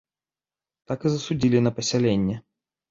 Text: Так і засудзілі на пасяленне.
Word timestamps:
Так 0.93 0.99
і 1.11 1.13
засудзілі 1.17 1.63
на 1.69 1.77
пасяленне. 1.79 2.45